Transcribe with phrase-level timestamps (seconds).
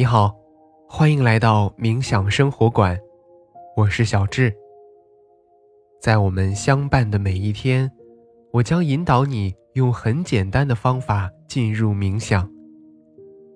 [0.00, 0.34] 你好，
[0.88, 2.98] 欢迎来到冥想生活馆，
[3.76, 4.50] 我是小智。
[6.00, 7.92] 在我们相伴的每一天，
[8.50, 12.50] 我将引导你用很简单的方法进入冥想，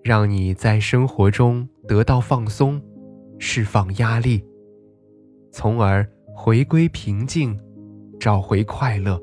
[0.03, 2.79] 让你在生活中得到放松，
[3.39, 4.45] 释放压力，
[5.51, 6.07] 从而
[6.37, 7.59] 回归平静，
[8.21, 9.19] 找回快乐。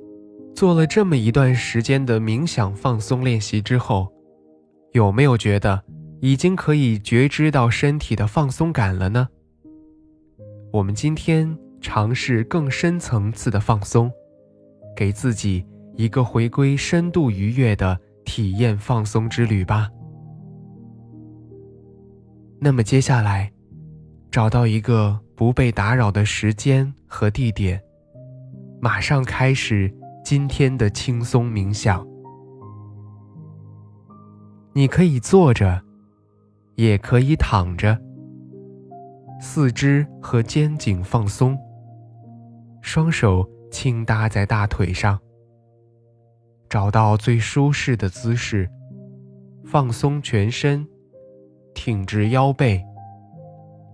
[0.56, 4.12] 做了这么一段时间的冥想放松练习之后，
[4.94, 5.84] 有没有觉得？
[6.22, 9.28] 已经可以觉知到身体的放松感了呢。
[10.72, 14.10] 我们今天尝试更深层次的放松，
[14.96, 19.90] 给自己一个回归深度愉悦的体验放松之旅吧。
[22.60, 23.52] 那么接下来，
[24.30, 27.82] 找到一个不被打扰的时间和地点，
[28.80, 29.92] 马上开始
[30.24, 32.08] 今天的轻松冥想。
[34.74, 35.82] 你可以坐着。
[36.76, 38.00] 也可以躺着，
[39.40, 41.58] 四肢和肩颈放松，
[42.82, 45.20] 双手轻搭在大腿上，
[46.70, 48.70] 找到最舒适的姿势，
[49.66, 50.88] 放松全身，
[51.74, 52.84] 挺直腰背，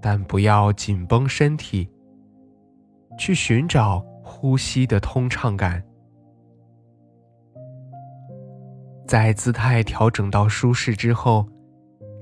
[0.02, 1.89] 但不要紧绷身体。
[3.17, 5.84] 去寻找呼吸的通畅感，
[9.08, 11.47] 在姿态调整到舒适之后。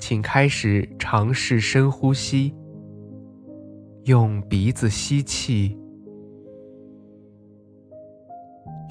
[0.08, 2.54] 请开始尝试深呼吸，
[4.04, 5.76] 用鼻子吸气，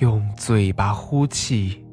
[0.00, 1.86] 用嘴巴呼气。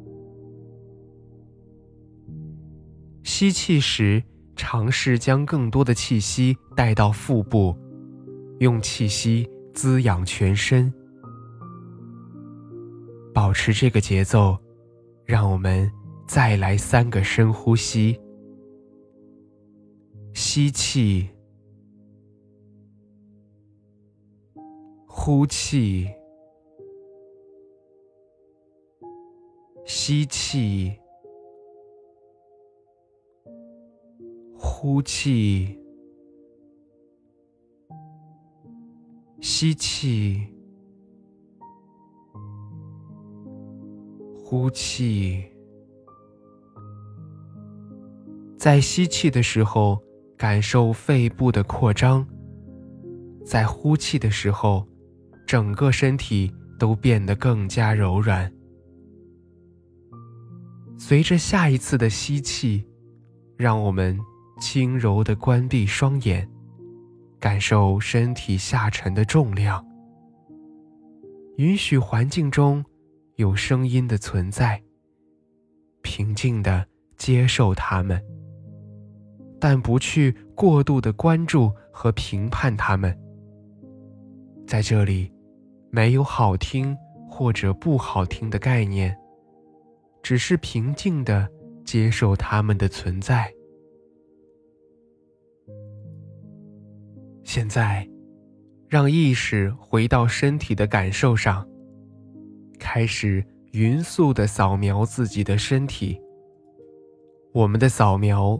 [3.22, 4.24] 吸气时，
[4.56, 7.78] 尝试将更多的气息带到腹部，
[8.58, 10.92] 用气息滋养全身。
[13.36, 14.58] 保持这个节奏，
[15.26, 15.88] 让我们
[16.28, 18.20] 再来三个深呼吸。
[20.34, 21.30] 吸气，
[25.06, 26.08] 呼气，
[29.86, 30.94] 吸气，
[34.58, 35.78] 呼气，
[39.42, 40.48] 吸气，
[44.44, 45.46] 呼气。
[48.58, 50.02] 在吸气的时候。
[50.42, 52.26] 感受肺部的扩张，
[53.46, 54.84] 在呼气的时候，
[55.46, 58.52] 整个身体都变得更加柔软。
[60.98, 62.84] 随着下一次的吸气，
[63.56, 64.20] 让我们
[64.60, 66.50] 轻柔地关闭双眼，
[67.40, 69.86] 感受身体下沉的重量。
[71.58, 72.84] 允许环境中
[73.36, 74.82] 有声音的存在，
[76.02, 76.84] 平静地
[77.16, 78.20] 接受它们。
[79.62, 83.16] 但不去过度的关注和评判他们。
[84.66, 85.32] 在这里，
[85.92, 86.98] 没有好听
[87.30, 89.16] 或者不好听的概念，
[90.24, 91.48] 只是平静的
[91.86, 93.54] 接受他们的存在。
[97.44, 98.10] 现在，
[98.88, 101.68] 让意识回到身体的感受上，
[102.80, 106.20] 开始匀速的扫描自己的身体。
[107.54, 108.60] 我们的扫描。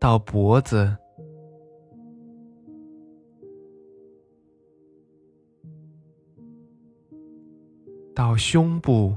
[0.00, 0.96] 到脖子，
[8.14, 9.16] 到胸部，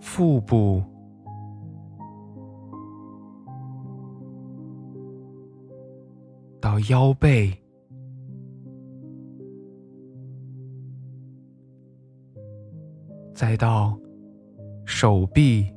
[0.00, 0.82] 腹部，
[6.58, 7.54] 到腰背，
[13.34, 13.98] 再到。
[14.90, 15.70] 手臂、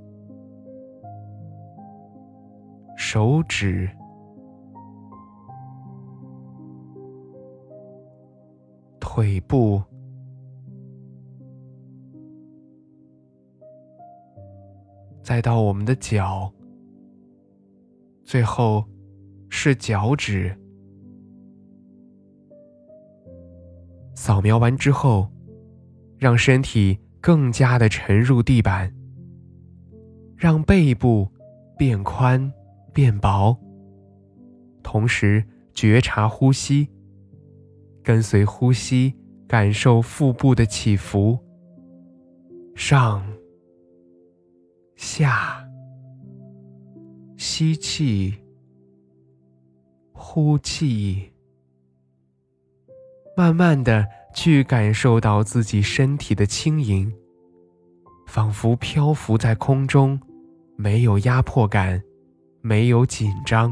[2.95, 3.87] 手指、
[9.01, 9.83] 腿部，
[15.21, 16.51] 再到我们的脚，
[18.23, 18.83] 最后
[19.49, 20.57] 是脚趾。
[24.15, 25.29] 扫描完之后，
[26.17, 28.91] 让身体更加的沉入地板。
[30.41, 31.29] 让背部
[31.77, 32.51] 变宽
[32.91, 33.55] 变薄，
[34.81, 36.89] 同时觉察呼吸，
[38.03, 39.13] 跟随呼吸
[39.47, 41.37] 感受腹部的起伏，
[42.73, 43.23] 上
[44.95, 45.63] 下，
[47.37, 48.33] 吸气，
[50.11, 51.31] 呼气，
[53.37, 57.13] 慢慢的去感受到自己身体的轻盈，
[58.25, 60.19] 仿佛漂浮在空中。
[60.81, 62.01] 没有压迫感，
[62.61, 63.71] 没有紧张。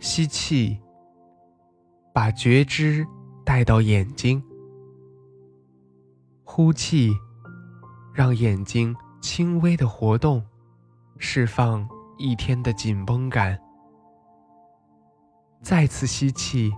[0.00, 0.76] 吸气，
[2.12, 3.06] 把觉知
[3.44, 4.42] 带到眼睛；
[6.42, 7.16] 呼气，
[8.12, 10.44] 让眼睛轻微的活动，
[11.18, 13.56] 释放一天的紧绷感。
[15.62, 16.72] 再次吸气，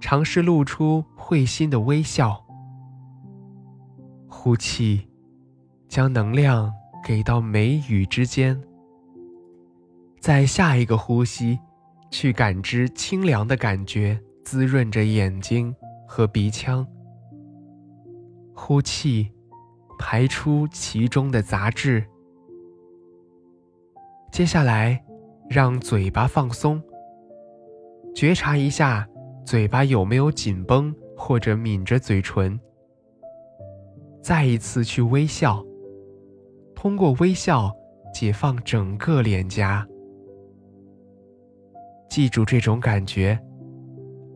[0.00, 2.46] 尝试露出会心的微笑。
[4.28, 5.08] 呼气，
[5.88, 6.72] 将能量。
[7.04, 8.60] 给到眉宇之间，
[10.20, 11.58] 在下一个呼吸，
[12.10, 15.74] 去感知清凉的感觉滋润着眼睛
[16.06, 16.86] 和鼻腔。
[18.54, 19.30] 呼气，
[19.98, 22.04] 排出其中的杂质。
[24.30, 25.04] 接下来，
[25.50, 26.80] 让嘴巴放松，
[28.14, 29.06] 觉察一下
[29.44, 32.58] 嘴巴有没有紧绷或者抿着嘴唇。
[34.22, 35.64] 再一次去微笑。
[36.82, 37.72] 通过微笑
[38.12, 39.86] 解放整个脸颊，
[42.10, 43.38] 记住这种感觉。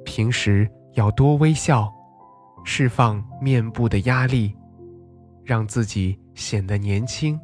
[0.05, 1.93] 平时要多微笑，
[2.63, 4.55] 释放面部的压力，
[5.43, 7.37] 让自己显得年轻，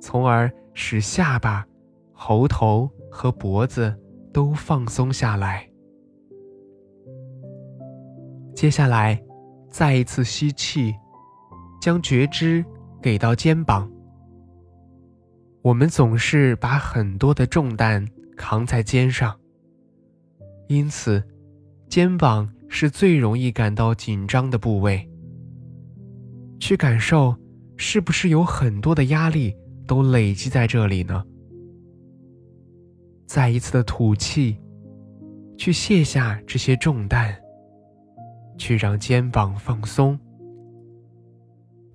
[0.00, 1.64] 从而使下巴、
[2.12, 3.96] 喉头和脖子
[4.32, 5.64] 都放松下来。
[8.56, 9.22] 接下来，
[9.68, 10.92] 再一次吸气，
[11.80, 12.64] 将觉知。
[13.02, 13.90] 给到肩膀，
[15.60, 18.06] 我们总是把很多的重担
[18.36, 19.36] 扛在肩上，
[20.68, 21.22] 因此，
[21.88, 25.06] 肩膀是最容易感到紧张的部位。
[26.60, 27.36] 去感受，
[27.76, 29.52] 是不是有很多的压力
[29.84, 31.24] 都累积在这里呢？
[33.26, 34.56] 再一次的吐气，
[35.58, 37.34] 去卸下这些重担，
[38.56, 40.16] 去让肩膀放松。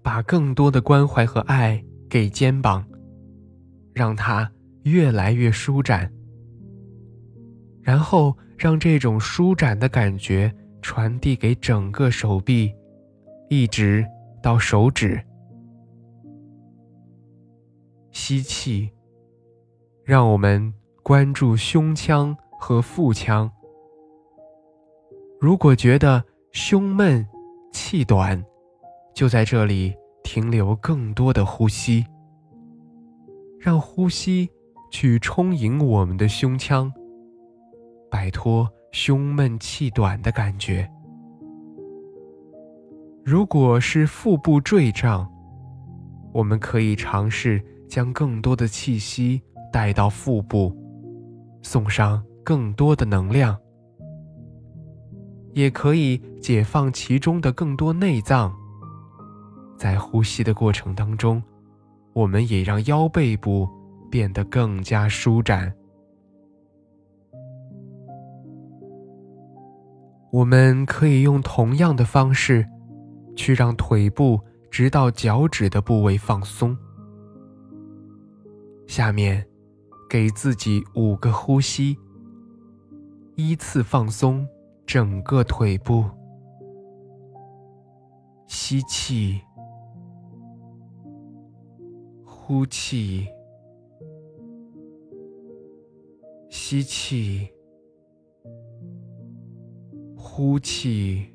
[0.07, 2.81] 把更多的关怀和爱给肩膀，
[3.94, 4.50] 让它
[4.83, 6.09] 越来越舒展，
[7.81, 10.50] 然后让这种舒展的感觉
[10.81, 12.74] 传递给整个手臂，
[13.50, 14.06] 一直
[14.42, 15.21] 到手指。
[18.13, 18.89] 吸气，
[20.06, 20.74] 让我们
[21.04, 23.51] 关注胸腔和腹腔。
[25.38, 26.24] 如果觉得
[26.54, 27.27] 胸闷、
[27.74, 28.42] 气短，
[29.18, 32.06] 就在这里停留更多的呼吸，
[33.60, 34.48] 让呼吸
[34.92, 36.94] 去充盈我们的胸腔，
[38.12, 40.88] 摆脱胸闷气短的感觉。
[43.26, 45.28] 如果是腹部坠胀，
[46.31, 47.59] 我们可以尝试
[47.90, 49.42] 将更多的气息
[49.74, 50.71] 带到腹部，
[51.64, 53.57] 送上更多的能量，
[55.54, 58.56] 也可以解放其中的更多内脏。
[59.78, 61.42] 在呼吸的过程当中，
[62.14, 63.69] 我们也让腰背部
[64.10, 65.72] 变得更加舒展。
[70.31, 72.68] 我们可以用同样的方式，
[73.36, 76.78] 去让腿部直到脚趾的部位放松。
[78.88, 79.46] 下面，
[80.10, 81.98] 给自己五个呼吸，
[83.36, 84.48] 依次放松
[84.86, 86.04] 整个腿部。
[88.48, 89.42] 吸气。
[92.47, 93.27] 呼气，
[96.49, 97.49] 吸气，
[100.16, 101.27] 呼气，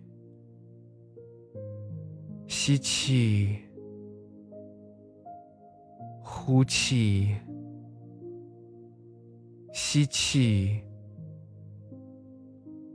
[2.47, 3.59] 吸气，
[6.23, 7.37] 呼气，
[9.71, 10.83] 吸气，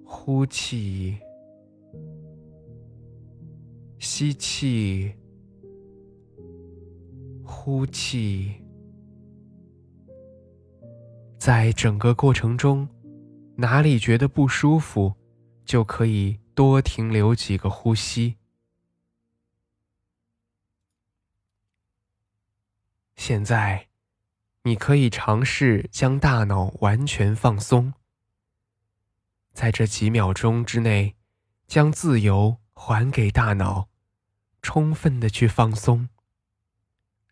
[0.03, 1.17] 呼气，
[3.99, 5.13] 吸气。
[7.69, 8.63] 呼气，
[11.37, 12.87] 在整个过程中，
[13.57, 15.13] 哪里觉得不舒服，
[15.65, 18.37] 就可以多停留几个呼吸。
[23.17, 23.89] 现在，
[24.63, 27.93] 你可以尝试将大脑完全放松，
[29.51, 31.17] 在这几秒钟之内，
[31.67, 33.89] 将自由还给大脑，
[34.61, 36.07] 充分的去放松。